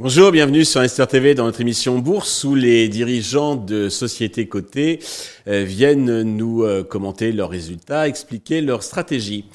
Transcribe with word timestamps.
Bonjour, 0.00 0.30
bienvenue 0.30 0.64
sur 0.64 0.80
Investor 0.80 1.08
TV 1.08 1.34
dans 1.34 1.44
notre 1.44 1.60
émission 1.60 1.98
Bourse 1.98 2.44
où 2.44 2.54
les 2.54 2.88
dirigeants 2.88 3.56
de 3.56 3.88
sociétés 3.88 4.46
cotées 4.46 5.00
euh, 5.48 5.64
viennent 5.64 6.22
nous 6.22 6.62
euh, 6.62 6.84
commenter 6.84 7.32
leurs 7.32 7.50
résultats, 7.50 8.06
expliquer 8.06 8.60
leur 8.60 8.82
stratégie. 8.82 9.46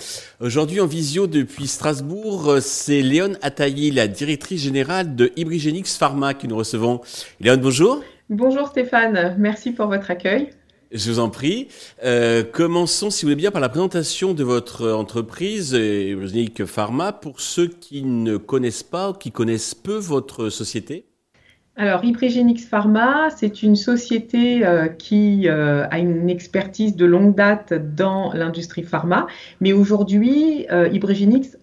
Aujourd'hui 0.42 0.82
en 0.82 0.86
visio 0.86 1.28
depuis 1.28 1.68
Strasbourg, 1.68 2.58
c'est 2.60 3.02
Léon 3.02 3.34
Attailly, 3.42 3.92
la 3.92 4.08
directrice 4.08 4.62
générale 4.62 5.16
de 5.16 5.32
Hybrigenix 5.38 5.96
Pharma 5.98 6.34
que 6.34 6.46
nous 6.46 6.58
recevons. 6.58 7.02
Léon, 7.40 7.58
bonjour. 7.58 8.04
Bonjour 8.30 8.68
Stéphane, 8.68 9.36
merci 9.38 9.72
pour 9.72 9.88
votre 9.88 10.12
accueil. 10.12 10.50
Je 10.94 11.10
vous 11.10 11.18
en 11.18 11.32
prie. 11.32 11.70
Euh, 12.04 12.44
commençons, 12.44 13.10
si 13.10 13.26
vous 13.26 13.30
voulez 13.30 13.36
bien, 13.36 13.50
par 13.50 13.62
la 13.62 13.70
présentation 13.70 14.36
de 14.36 14.44
votre 14.44 14.92
entreprise, 14.92 15.72
Hybrigenix 15.74 16.66
Pharma, 16.66 17.12
pour 17.12 17.42
ceux 17.42 17.68
qui 17.68 18.04
ne 18.04 18.38
connaissent 18.38 18.84
pas 18.84 19.10
ou 19.10 19.14
qui 19.14 19.32
connaissent 19.32 19.74
peu 19.74 19.98
votre 19.98 20.50
société. 20.50 21.06
Alors, 21.76 22.06
Hybrigenix 22.06 22.68
Pharma, 22.68 23.30
c'est 23.36 23.64
une 23.64 23.76
société 23.76 24.64
euh, 24.64 24.88
qui 24.88 25.50
euh, 25.50 25.88
a 25.90 25.98
une 25.98 26.30
expertise 26.30 26.96
de 26.96 27.06
longue 27.06 27.34
date 27.34 27.74
dans 27.96 28.32
l'industrie 28.32 28.84
pharma, 28.84 29.26
mais 29.60 29.74
aujourd'hui, 29.74 30.68
euh, 30.72 30.88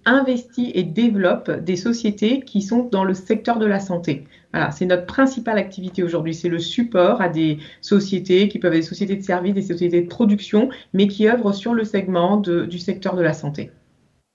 investit 0.05 0.73
et 0.75 0.83
développe 0.83 1.49
des 1.51 1.77
sociétés 1.77 2.41
qui 2.41 2.61
sont 2.61 2.89
dans 2.91 3.05
le 3.05 3.15
secteur 3.15 3.61
de 3.61 3.67
la 3.67 3.79
santé. 3.79 4.27
Voilà, 4.53 4.73
c'est 4.73 4.87
notre 4.87 5.07
principale 5.07 5.59
activité 5.59 6.03
aujourd'hui. 6.03 6.35
C'est 6.35 6.49
le 6.49 6.59
support 6.59 7.21
à 7.21 7.29
des 7.29 7.59
sociétés 7.81 8.49
qui 8.49 8.59
peuvent 8.59 8.73
être 8.73 8.81
des 8.81 8.87
sociétés 8.87 9.15
de 9.15 9.23
services, 9.23 9.55
des 9.55 9.63
sociétés 9.63 10.01
de 10.01 10.09
production, 10.09 10.71
mais 10.93 11.07
qui 11.07 11.29
œuvrent 11.29 11.55
sur 11.55 11.73
le 11.73 11.85
segment 11.85 12.37
du 12.37 12.79
secteur 12.81 13.15
de 13.15 13.23
la 13.23 13.33
santé. 13.33 13.71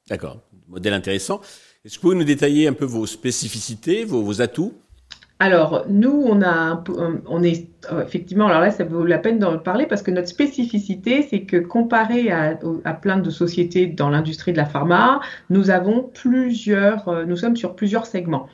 D'accord, 0.07 0.39
modèle 0.69 0.93
intéressant. 0.93 1.41
Est-ce 1.83 1.97
que 1.97 2.01
vous 2.01 2.07
pouvez 2.07 2.15
nous 2.17 2.23
détailler 2.23 2.67
un 2.67 2.73
peu 2.73 2.85
vos 2.85 3.05
spécificités, 3.05 4.05
vos, 4.05 4.41
atouts? 4.41 4.73
Alors, 5.39 5.83
nous, 5.89 6.23
on 6.25 6.41
a, 6.41 6.81
on 7.27 7.43
est 7.43 7.67
euh, 7.91 8.03
effectivement, 8.03 8.47
alors 8.47 8.61
là, 8.61 8.71
ça 8.71 8.85
vaut 8.85 9.05
la 9.05 9.17
peine 9.17 9.37
d'en 9.37 9.57
parler 9.57 9.85
parce 9.85 10.01
que 10.01 10.11
notre 10.11 10.29
spécificité, 10.29 11.27
c'est 11.29 11.41
que 11.41 11.57
comparé 11.57 12.31
à, 12.31 12.55
plein 12.93 13.17
de 13.17 13.29
sociétés 13.29 13.85
dans 13.87 14.09
l'industrie 14.09 14.53
de 14.53 14.57
la 14.57 14.65
pharma, 14.65 15.19
nous 15.49 15.71
avons 15.71 16.03
plusieurs, 16.03 17.09
euh, 17.09 17.25
nous 17.25 17.35
sommes 17.35 17.57
sur 17.57 17.75
plusieurs 17.75 18.05
segments 18.05 18.47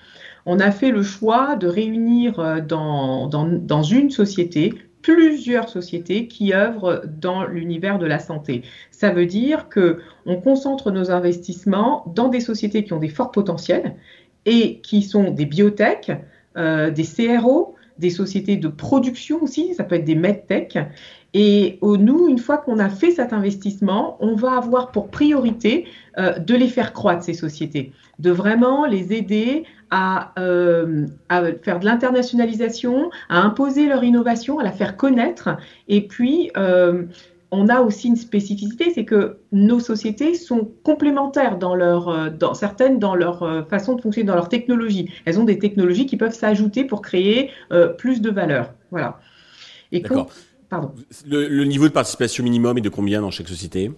on 0.45 0.59
a 0.59 0.71
fait 0.71 0.91
le 0.91 1.03
choix 1.03 1.55
de 1.55 1.67
réunir 1.67 2.39
euh, 2.39 2.61
dans, 2.61 3.27
dans, 3.27 3.83
une 3.83 4.09
société 4.09 4.73
plusieurs 5.01 5.69
sociétés 5.69 6.27
qui 6.27 6.53
œuvrent 6.53 7.01
dans 7.07 7.43
l'univers 7.43 7.97
de 7.97 8.05
la 8.05 8.19
santé. 8.19 8.63
Ça 8.91 9.09
veut 9.09 9.25
dire 9.25 9.67
que 9.67 9.99
on 10.27 10.39
concentre 10.39 10.91
nos 10.91 11.09
investissements 11.09 12.03
dans 12.15 12.27
des 12.27 12.39
sociétés 12.39 12.83
qui 12.83 12.93
ont 12.93 12.99
des 12.99 13.09
forts 13.09 13.31
potentiels 13.31 13.95
et 14.45 14.79
qui 14.81 15.01
sont 15.01 15.31
des 15.31 15.45
biotech, 15.45 16.11
des 16.55 17.03
CRO, 17.03 17.75
des 17.97 18.09
sociétés 18.09 18.57
de 18.57 18.67
production 18.67 19.41
aussi, 19.43 19.73
ça 19.75 19.83
peut 19.83 19.95
être 19.95 20.05
des 20.05 20.15
medtech. 20.15 20.77
Et 21.33 21.79
nous, 21.81 22.27
une 22.27 22.39
fois 22.39 22.57
qu'on 22.57 22.79
a 22.79 22.89
fait 22.89 23.11
cet 23.11 23.31
investissement, 23.31 24.17
on 24.19 24.35
va 24.35 24.57
avoir 24.57 24.91
pour 24.91 25.09
priorité 25.09 25.85
euh, 26.17 26.37
de 26.37 26.55
les 26.55 26.67
faire 26.67 26.91
croître, 26.91 27.23
ces 27.23 27.33
sociétés, 27.33 27.93
de 28.19 28.31
vraiment 28.31 28.85
les 28.85 29.13
aider 29.13 29.63
euh, 29.93 31.05
à, 31.29 31.43
faire 31.63 31.79
de 31.79 31.85
l'internationalisation, 31.85 33.11
à 33.29 33.39
imposer 33.41 33.87
leur 33.87 34.03
innovation, 34.03 34.59
à 34.59 34.63
la 34.63 34.71
faire 34.71 34.97
connaître. 34.97 35.55
Et 35.87 36.05
puis, 36.05 36.51
euh, 36.57 37.03
on 37.51 37.69
a 37.69 37.81
aussi 37.81 38.07
une 38.07 38.15
spécificité, 38.15 38.91
c'est 38.93 39.05
que 39.05 39.39
nos 39.51 39.79
sociétés 39.79 40.35
sont 40.35 40.71
complémentaires 40.83 41.57
dans 41.57 41.75
leur, 41.75 42.09
euh, 42.09 42.29
dans 42.29 42.53
certaines 42.53 42.97
dans 42.97 43.15
leur 43.15 43.67
façon 43.69 43.95
de 43.95 44.01
fonctionner, 44.01 44.27
dans 44.27 44.35
leur 44.35 44.49
technologie. 44.49 45.11
Elles 45.25 45.39
ont 45.39 45.43
des 45.43 45.59
technologies 45.59 46.05
qui 46.05 46.17
peuvent 46.17 46.33
s'ajouter 46.33 46.85
pour 46.85 47.01
créer 47.01 47.51
plus 47.97 48.21
de 48.21 48.29
valeur. 48.29 48.73
Voilà. 48.91 49.19
D'accord. 49.91 50.29
Pardon. 50.69 50.93
le, 51.27 51.65
niveau 51.65 51.87
de 51.89 51.93
participation 51.93 52.45
minimum 52.45 52.77
est 52.77 52.81
de 52.81 52.87
combien 52.87 53.21
dans 53.21 53.29
chaque 53.29 53.49
société? 53.49 53.91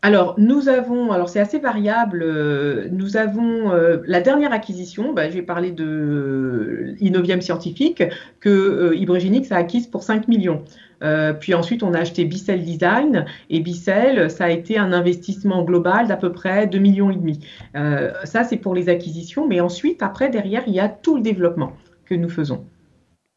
Alors, 0.00 0.36
nous 0.38 0.68
avons, 0.68 1.10
alors 1.10 1.28
c'est 1.28 1.40
assez 1.40 1.58
variable, 1.58 2.22
euh, 2.22 2.86
nous 2.92 3.16
avons 3.16 3.72
euh, 3.72 3.98
la 4.06 4.20
dernière 4.20 4.52
acquisition, 4.52 5.12
bah, 5.12 5.28
je 5.28 5.34
vais 5.34 5.42
parler 5.42 5.72
de 5.72 5.84
euh, 5.84 6.96
Innovium 7.00 7.40
Scientifique, 7.40 8.04
que 8.38 8.48
euh, 8.48 9.50
a 9.50 9.56
acquise 9.56 9.88
pour 9.88 10.04
5 10.04 10.28
millions. 10.28 10.62
Puis 11.40 11.54
ensuite, 11.54 11.82
on 11.82 11.94
a 11.94 12.00
acheté 12.00 12.24
Bicel 12.24 12.62
Design, 12.62 13.24
et 13.50 13.60
Bicel, 13.60 14.30
ça 14.30 14.44
a 14.46 14.50
été 14.50 14.78
un 14.78 14.92
investissement 14.92 15.62
global 15.62 16.08
d'à 16.08 16.16
peu 16.16 16.32
près 16.32 16.66
2 16.66 16.78
millions 16.78 17.10
et 17.10 17.16
demi. 17.16 17.40
ça, 18.24 18.44
c'est 18.44 18.56
pour 18.56 18.74
les 18.74 18.88
acquisitions, 18.88 19.46
mais 19.46 19.60
ensuite, 19.60 20.02
après, 20.02 20.30
derrière, 20.30 20.62
il 20.66 20.74
y 20.74 20.80
a 20.80 20.88
tout 20.88 21.16
le 21.16 21.22
développement 21.22 21.72
que 22.04 22.14
nous 22.14 22.28
faisons. 22.28 22.64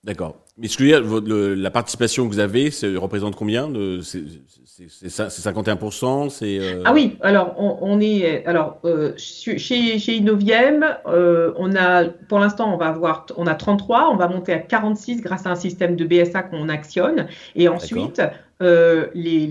D'accord. 0.04 0.38
Mais 0.62 0.68
ce 0.68 0.78
que 0.78 0.86
je 0.88 1.02
veux 1.02 1.22
dire, 1.22 1.56
la 1.58 1.72
participation 1.72 2.28
que 2.28 2.34
vous 2.34 2.40
avez, 2.40 2.70
représente 2.98 3.36
combien 3.36 3.68
de, 3.68 4.00
C'est 4.02 4.22
51% 5.08 6.30
c'est, 6.30 6.60
euh... 6.60 6.84
Ah 6.86 6.94
oui, 6.94 7.18
alors 7.22 7.56
on, 7.58 8.00
est 8.00 8.46
alors 8.46 8.80
euh, 8.86 9.14
chez, 9.18 9.58
chez 9.58 10.14
Innoviem, 10.14 10.86
euh, 11.08 11.52
on 11.58 11.76
a 11.76 12.06
pour 12.06 12.40
l'instant 12.40 12.74
on 12.74 12.78
va 12.78 12.88
avoir 12.88 13.26
on 13.38 13.48
a 13.48 13.56
33, 13.56 14.10
on 14.12 14.16
va 14.16 14.28
monter 14.28 14.54
à 14.54 14.60
46 14.60 15.22
grâce 15.22 15.46
à 15.46 15.50
un 15.50 15.56
système 15.56 15.96
de 15.96 16.06
BSA 16.06 16.44
qu'on 16.44 16.70
actionne 16.70 17.28
et 17.56 17.68
ensuite 17.68 18.22
les, 18.60 19.48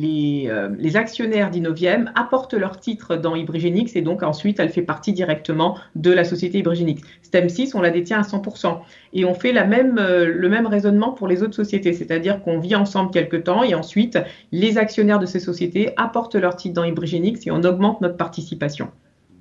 les, 0.78 0.96
actionnaires 0.96 1.50
d'Innoviem 1.50 2.12
apportent 2.14 2.54
leur 2.54 2.78
titre 2.78 3.16
dans 3.16 3.34
Hybrigenix 3.34 3.96
et 3.96 4.02
donc 4.02 4.22
ensuite 4.22 4.60
elle 4.60 4.70
fait 4.70 4.82
partie 4.82 5.12
directement 5.12 5.76
de 5.96 6.12
la 6.12 6.22
société 6.22 6.58
Hybrigenix. 6.58 7.02
STEM6, 7.28 7.72
on 7.74 7.80
la 7.80 7.90
détient 7.90 8.20
à 8.20 8.22
100%. 8.22 8.78
Et 9.12 9.24
on 9.24 9.34
fait 9.34 9.52
la 9.52 9.64
même, 9.64 9.96
le 9.96 10.48
même 10.48 10.66
raisonnement 10.66 10.99
pour 11.08 11.26
les 11.26 11.42
autres 11.42 11.54
sociétés, 11.54 11.92
c'est-à-dire 11.92 12.42
qu'on 12.42 12.58
vit 12.60 12.76
ensemble 12.76 13.10
quelque 13.10 13.36
temps 13.36 13.62
et 13.62 13.74
ensuite 13.74 14.18
les 14.52 14.78
actionnaires 14.78 15.18
de 15.18 15.26
ces 15.26 15.40
sociétés 15.40 15.92
apportent 15.96 16.34
leur 16.34 16.56
titre 16.56 16.74
dans 16.74 16.84
Hybrigenix 16.84 17.46
et 17.46 17.50
on 17.50 17.62
augmente 17.62 18.00
notre 18.00 18.16
participation. 18.16 18.88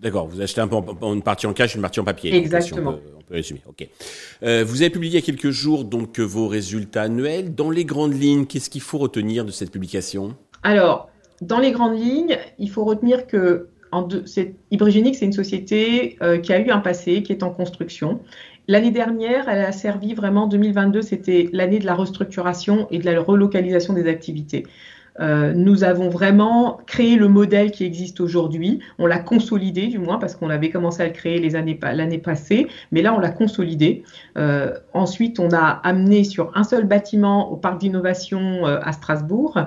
D'accord, 0.01 0.27
vous 0.27 0.41
achetez 0.41 0.61
un 0.61 0.67
peu 0.67 0.77
une 1.01 1.21
partie 1.21 1.45
en 1.45 1.53
cash, 1.53 1.75
une 1.75 1.81
partie 1.81 1.99
en 1.99 2.05
papier. 2.05 2.33
Exactement. 2.33 2.91
on, 2.91 3.21
peut, 3.21 3.33
résumer. 3.33 3.61
Ok. 3.67 3.85
Euh, 4.43 4.63
vous 4.65 4.81
avez 4.81 4.89
publié 4.89 5.11
il 5.11 5.15
y 5.15 5.21
a 5.21 5.25
quelques 5.25 5.49
jours 5.49 5.83
donc 5.83 6.19
vos 6.19 6.47
résultats 6.47 7.03
annuels. 7.03 7.53
Dans 7.53 7.69
les 7.69 7.83
grandes 7.83 8.19
lignes, 8.19 8.45
qu'est-ce 8.45 8.69
qu'il 8.69 8.81
faut 8.81 8.97
retenir 8.97 9.43
de 9.43 9.51
cette 9.51 9.71
publication? 9.71 10.35
Alors, 10.63 11.09
dans 11.41 11.59
les 11.59 11.71
grandes 11.71 11.99
lignes, 11.99 12.37
il 12.59 12.69
faut 12.69 12.85
retenir 12.85 13.27
que 13.27 13.67
en 13.91 14.03
deux, 14.03 14.23
c'est 14.25 14.55
une 14.71 15.33
société 15.33 16.17
euh, 16.21 16.37
qui 16.37 16.53
a 16.53 16.59
eu 16.59 16.69
un 16.69 16.79
passé, 16.79 17.23
qui 17.23 17.31
est 17.31 17.43
en 17.43 17.49
construction. 17.49 18.21
L'année 18.69 18.91
dernière, 18.91 19.49
elle 19.49 19.63
a 19.65 19.71
servi 19.71 20.13
vraiment, 20.13 20.45
2022, 20.45 21.01
c'était 21.01 21.49
l'année 21.53 21.79
de 21.79 21.87
la 21.87 21.95
restructuration 21.95 22.87
et 22.91 22.99
de 22.99 23.05
la 23.05 23.19
relocalisation 23.19 23.93
des 23.93 24.07
activités. 24.07 24.67
Euh, 25.19 25.53
nous 25.53 25.83
avons 25.83 26.09
vraiment 26.09 26.79
créé 26.85 27.15
le 27.15 27.27
modèle 27.27 27.71
qui 27.71 27.83
existe 27.83 28.19
aujourd'hui. 28.19 28.79
On 28.97 29.05
l'a 29.05 29.19
consolidé, 29.19 29.87
du 29.87 29.99
moins, 29.99 30.17
parce 30.17 30.35
qu'on 30.35 30.49
avait 30.49 30.69
commencé 30.69 31.01
à 31.01 31.07
le 31.07 31.11
créer 31.11 31.39
l'année 31.39 32.17
passée, 32.17 32.67
mais 32.91 33.01
là, 33.01 33.13
on 33.13 33.19
l'a 33.19 33.29
consolidé. 33.29 34.03
Euh, 34.37 34.73
ensuite, 34.93 35.39
on 35.39 35.51
a 35.51 35.79
amené 35.83 36.23
sur 36.23 36.51
un 36.55 36.63
seul 36.63 36.85
bâtiment 36.85 37.51
au 37.51 37.57
parc 37.57 37.79
d'innovation 37.79 38.65
euh, 38.65 38.79
à 38.83 38.91
Strasbourg 38.93 39.59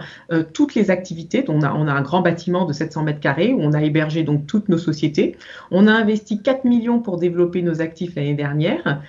toutes 0.54 0.74
les 0.74 0.90
activités. 0.90 1.44
On 1.48 1.62
a, 1.62 1.72
on 1.72 1.86
a 1.86 1.92
un 1.92 2.02
grand 2.02 2.20
bâtiment 2.20 2.64
de 2.64 2.72
700 2.72 3.04
mètres 3.04 3.20
carrés 3.20 3.52
où 3.52 3.60
on 3.60 3.72
a 3.72 3.82
hébergé 3.82 4.22
donc 4.22 4.46
toutes 4.46 4.68
nos 4.68 4.78
sociétés. 4.78 5.36
On 5.70 5.86
a 5.86 5.92
investi 5.92 6.42
4 6.42 6.64
millions 6.64 7.00
pour 7.00 7.18
développer 7.18 7.62
nos 7.62 7.80
actifs 7.80 8.14
l'année 8.14 8.34
dernière. 8.34 9.02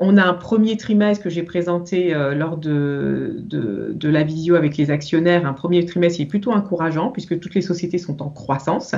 On 0.00 0.16
a 0.16 0.24
un 0.24 0.34
premier 0.34 0.76
trimestre 0.76 1.24
que 1.24 1.30
j'ai 1.30 1.42
présenté 1.42 2.14
euh, 2.14 2.32
lors 2.32 2.56
de, 2.56 3.44
la 4.02 4.22
visio 4.22 4.54
avec 4.54 4.76
les 4.76 4.92
actionnaires, 4.92 5.44
un 5.44 5.52
premier 5.52 5.84
trimestre 5.84 6.18
qui 6.18 6.22
est 6.22 6.26
plutôt 6.26 6.52
encourageant 6.52 7.10
puisque 7.10 7.40
toutes 7.40 7.54
les 7.54 7.62
sociétés 7.62 7.98
sont 7.98 8.22
en 8.22 8.28
croissance. 8.28 8.94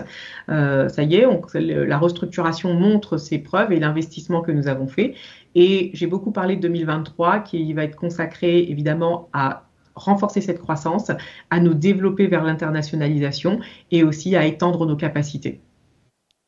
Euh, 0.50 0.90
ça 0.90 1.02
y 1.02 1.14
est, 1.14 1.26
la 1.54 1.98
restructuration 1.98 2.74
montre 2.74 3.16
ses 3.16 3.38
preuves 3.38 3.72
et 3.72 3.80
l'investissement 3.80 4.42
que 4.42 4.52
nous 4.52 4.68
avons 4.68 4.88
fait. 4.88 5.14
Et 5.54 5.90
j'ai 5.94 6.06
beaucoup 6.06 6.32
parlé 6.32 6.56
de 6.56 6.60
2023 6.60 7.40
qui 7.40 7.72
va 7.72 7.84
être 7.84 7.96
consacré 7.96 8.58
évidemment 8.68 9.30
à 9.32 9.64
renforcer 9.94 10.42
cette 10.42 10.60
croissance, 10.60 11.10
à 11.50 11.60
nous 11.60 11.74
développer 11.74 12.26
vers 12.26 12.44
l'internationalisation 12.44 13.60
et 13.90 14.04
aussi 14.04 14.36
à 14.36 14.44
étendre 14.44 14.86
nos 14.86 14.96
capacités. 14.96 15.60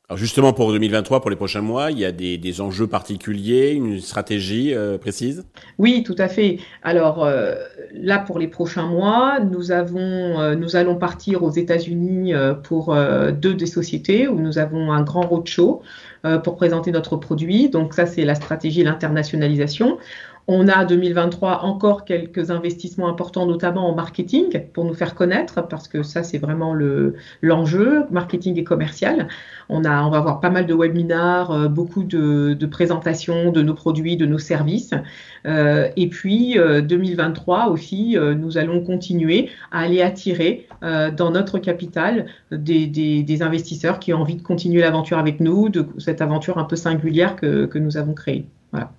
Alors 0.09 0.17
justement, 0.17 0.51
pour 0.51 0.73
2023, 0.73 1.21
pour 1.21 1.29
les 1.29 1.37
prochains 1.37 1.61
mois, 1.61 1.89
il 1.89 1.97
y 1.97 2.03
a 2.03 2.11
des, 2.11 2.61
enjeux 2.61 2.87
particuliers, 2.87 3.71
une 3.71 4.01
stratégie 4.01 4.73
euh, 4.73 4.97
précise? 4.97 5.45
Oui, 5.77 6.03
tout 6.03 6.15
à 6.17 6.27
fait. 6.27 6.59
Alors 6.83 7.23
euh, 7.23 7.55
là, 7.93 8.19
pour 8.19 8.37
les 8.37 8.49
prochains 8.49 8.85
mois, 8.85 9.39
nous, 9.39 9.71
euh, 9.71 10.55
nous 10.55 10.75
allons 10.75 10.97
partir 10.97 11.41
aux 11.43 11.51
États-Unis 11.51 12.33
pour 12.63 12.93
deux 13.31 13.53
des 13.53 13.65
sociétés 13.65 14.27
où 14.27 14.39
nous 14.39 14.57
avons 14.57 14.91
un 14.91 15.03
grand 15.03 15.21
roadshow 15.21 15.81
pour 16.43 16.57
présenter 16.57 16.91
notre 16.91 17.15
produit. 17.15 17.69
Donc 17.69 17.93
ça, 17.93 18.05
c'est 18.05 18.25
la 18.25 18.35
stratégie, 18.35 18.83
l'internationalisation. 18.83 19.97
On 20.47 20.67
a 20.67 20.83
2023 20.83 21.61
encore 21.63 22.03
quelques 22.03 22.51
investissements 22.51 23.07
importants, 23.07 23.45
notamment 23.45 23.89
en 23.89 23.95
marketing, 23.95 24.65
pour 24.73 24.83
nous 24.83 24.93
faire 24.93 25.15
connaître, 25.15 25.65
parce 25.67 25.87
que 25.87 26.03
ça, 26.03 26.23
c'est 26.23 26.37
vraiment 26.37 26.75
l'enjeu, 27.41 28.03
marketing 28.11 28.59
et 28.59 28.65
commercial. 28.65 29.29
On, 29.69 29.85
a, 29.85 30.03
on 30.03 30.09
va 30.09 30.17
avoir 30.17 30.41
pas 30.41 30.49
mal 30.49 30.65
de 30.65 30.73
webinars, 30.73 31.51
euh, 31.51 31.67
beaucoup 31.69 32.03
de, 32.03 32.65
présentations 32.65 33.51
de 33.51 33.61
nos 33.61 33.73
produits, 33.73 34.17
de 34.17 34.25
nos 34.25 34.37
services. 34.37 34.93
Euh, 35.45 35.89
et 35.95 36.07
puis, 36.09 36.55
2023 36.55 37.67
aussi, 37.67 38.17
nous 38.17 38.57
allons 38.57 38.83
continuer 38.83 39.49
à 39.71 39.79
aller 39.79 40.01
attirer 40.01 40.67
dans 40.81 41.31
notre 41.31 41.59
capital 41.59 42.25
des, 42.51 42.87
des, 42.87 43.41
investisseurs 43.41 43.99
qui 43.99 44.13
ont 44.13 44.21
envie 44.21 44.35
de 44.35 44.41
continuer 44.41 44.81
l'aventure 44.81 45.17
avec 45.17 45.39
nous, 45.39 45.69
de 45.69 45.87
cette 45.97 46.21
aventure 46.21 46.57
un 46.57 46.65
peu 46.65 46.75
singulière 46.75 47.35
que, 47.35 47.65
que 47.65 47.79
nous 47.79 47.97
avons 47.97 48.13
créée. 48.13 48.45
Voilà. 48.71 48.91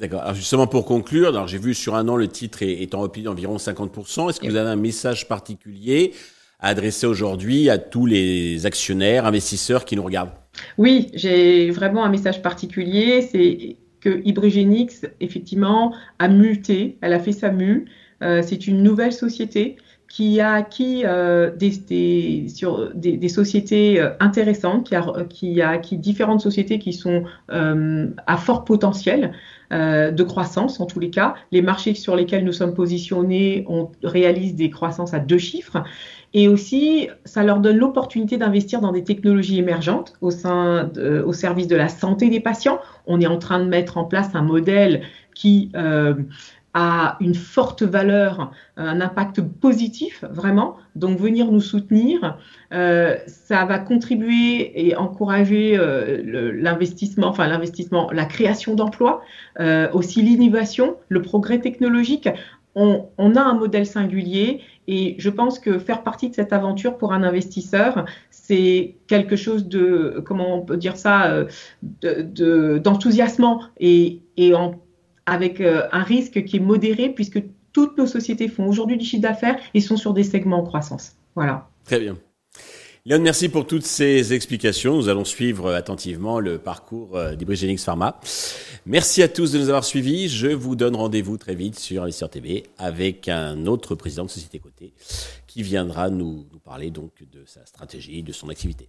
D'accord. 0.00 0.22
Alors 0.22 0.34
justement 0.34 0.66
pour 0.66 0.86
conclure, 0.86 1.46
j'ai 1.46 1.58
vu 1.58 1.74
sur 1.74 1.94
un 1.94 2.08
an 2.08 2.16
le 2.16 2.26
titre 2.26 2.62
est, 2.62 2.94
en 2.94 3.00
repli 3.00 3.22
d'environ 3.22 3.58
50%. 3.58 4.30
Est-ce 4.30 4.40
que 4.40 4.48
vous 4.48 4.56
avez 4.56 4.70
un 4.70 4.76
message 4.76 5.28
particulier 5.28 6.14
à 6.58 6.68
adresser 6.68 7.06
aujourd'hui 7.06 7.68
à 7.68 7.76
tous 7.76 8.06
les 8.06 8.64
actionnaires, 8.64 9.26
investisseurs 9.26 9.84
qui 9.84 9.96
nous 9.96 10.02
regardent? 10.02 10.32
Oui, 10.78 11.10
j'ai 11.12 11.70
vraiment 11.70 12.02
un 12.02 12.08
message 12.08 12.40
particulier. 12.40 13.20
C'est 13.20 13.76
que 14.00 14.22
Hybrigenix, 14.24 15.06
effectivement, 15.20 15.94
a 16.18 16.28
muté. 16.28 16.96
Elle 17.02 17.12
a 17.12 17.20
fait 17.20 17.32
sa 17.32 17.50
mue. 17.50 17.84
Euh, 18.22 18.42
c'est 18.42 18.66
une 18.66 18.82
nouvelle 18.82 19.12
société 19.12 19.76
qui 20.10 20.40
a 20.40 20.54
acquis 20.54 21.04
euh, 21.06 21.52
des, 21.54 21.70
des, 21.70 22.48
sur, 22.48 22.92
des, 22.96 23.16
des, 23.16 23.28
sociétés 23.28 24.00
euh, 24.00 24.10
intéressantes, 24.18 24.88
qui 24.88 24.96
a, 24.96 25.04
qui 25.28 25.62
a 25.62 25.70
acquis 25.70 25.96
différentes 25.96 26.40
sociétés 26.40 26.80
qui 26.80 26.92
sont 26.92 27.22
euh, 27.52 28.08
à 28.26 28.36
fort 28.36 28.64
potentiel 28.64 29.32
euh, 29.72 30.10
de 30.10 30.22
croissance 30.24 30.80
en 30.80 30.86
tous 30.86 30.98
les 30.98 31.10
cas. 31.10 31.36
Les 31.52 31.62
marchés 31.62 31.94
sur 31.94 32.16
lesquels 32.16 32.44
nous 32.44 32.52
sommes 32.52 32.74
positionnés 32.74 33.64
on 33.68 33.88
réalise 34.02 34.56
des 34.56 34.68
croissances 34.68 35.14
à 35.14 35.20
deux 35.20 35.38
chiffres. 35.38 35.84
Et 36.34 36.48
aussi, 36.48 37.08
ça 37.24 37.44
leur 37.44 37.60
donne 37.60 37.76
l'opportunité 37.76 38.36
d'investir 38.36 38.80
dans 38.80 38.92
des 38.92 39.04
technologies 39.04 39.58
émergentes 39.58 40.14
au, 40.20 40.30
sein 40.30 40.90
au 41.24 41.32
service 41.32 41.66
de 41.66 41.74
la 41.76 41.88
santé 41.88 42.30
des 42.30 42.38
patients. 42.38 42.80
On 43.06 43.20
est 43.20 43.26
en 43.26 43.38
train 43.38 43.58
de 43.60 43.68
mettre 43.68 43.96
en 43.96 44.04
place 44.04 44.30
un 44.34 44.42
modèle 44.42 45.02
qui 45.34 45.70
euh, 45.74 46.14
a 46.74 47.16
une 47.20 47.34
forte 47.34 47.82
valeur, 47.82 48.52
un 48.76 49.00
impact 49.00 49.40
positif 49.40 50.24
vraiment. 50.30 50.76
Donc 50.94 51.18
venir 51.18 51.50
nous 51.50 51.60
soutenir, 51.60 52.38
euh, 52.72 53.16
ça 53.26 53.64
va 53.64 53.78
contribuer 53.78 54.86
et 54.86 54.96
encourager 54.96 55.76
euh, 55.76 56.52
l'investissement, 56.54 57.28
enfin 57.28 57.48
l'investissement, 57.48 58.10
la 58.12 58.24
création 58.24 58.74
d'emplois, 58.74 59.22
euh, 59.58 59.90
aussi 59.92 60.22
l'innovation, 60.22 60.96
le 61.08 61.22
progrès 61.22 61.58
technologique. 61.58 62.28
On, 62.76 63.06
on, 63.18 63.34
a 63.34 63.40
un 63.40 63.54
modèle 63.54 63.84
singulier 63.84 64.60
et 64.86 65.16
je 65.18 65.28
pense 65.28 65.58
que 65.58 65.80
faire 65.80 66.04
partie 66.04 66.30
de 66.30 66.36
cette 66.36 66.52
aventure 66.52 66.98
pour 66.98 67.12
un 67.12 67.24
investisseur, 67.24 68.04
c'est 68.30 68.94
quelque 69.08 69.34
chose 69.34 69.66
de, 69.66 70.22
comment 70.24 70.56
on 70.56 70.60
peut 70.60 70.76
dire 70.76 70.96
ça, 70.96 71.46
d'enthousiasmant 72.00 73.56
de, 73.56 73.62
et, 73.80 74.22
et 74.36 74.54
en 74.54 74.76
avec 75.26 75.60
euh, 75.60 75.86
un 75.92 76.02
risque 76.02 76.44
qui 76.44 76.56
est 76.56 76.60
modéré 76.60 77.10
puisque 77.10 77.42
toutes 77.72 77.96
nos 77.98 78.06
sociétés 78.06 78.48
font 78.48 78.66
aujourd'hui 78.66 78.96
du 78.96 79.04
chiffre 79.04 79.22
d'affaires 79.22 79.58
et 79.74 79.80
sont 79.80 79.96
sur 79.96 80.12
des 80.12 80.24
segments 80.24 80.60
en 80.60 80.64
croissance. 80.64 81.12
Voilà. 81.34 81.68
Très 81.84 82.00
bien. 82.00 82.16
Léon, 83.06 83.20
merci 83.20 83.48
pour 83.48 83.66
toutes 83.66 83.86
ces 83.86 84.34
explications. 84.34 84.96
Nous 84.96 85.08
allons 85.08 85.24
suivre 85.24 85.72
attentivement 85.72 86.38
le 86.38 86.58
parcours 86.58 87.16
euh, 87.16 87.34
d'Hybrigenix 87.34 87.82
Pharma. 87.82 88.20
Merci 88.84 89.22
à 89.22 89.28
tous 89.28 89.52
de 89.52 89.58
nous 89.58 89.70
avoir 89.70 89.84
suivis. 89.84 90.28
Je 90.28 90.48
vous 90.48 90.76
donne 90.76 90.94
rendez-vous 90.94 91.38
très 91.38 91.54
vite 91.54 91.78
sur 91.78 92.02
Investisseur 92.02 92.28
TV 92.28 92.64
avec 92.76 93.28
un 93.28 93.64
autre 93.64 93.94
président 93.94 94.24
de 94.24 94.30
société 94.30 94.58
cotée 94.58 94.92
qui 95.46 95.62
viendra 95.62 96.10
nous, 96.10 96.44
nous 96.52 96.58
parler 96.58 96.90
donc 96.90 97.12
de 97.32 97.42
sa 97.46 97.64
stratégie, 97.64 98.22
de 98.22 98.32
son 98.32 98.50
activité. 98.50 98.88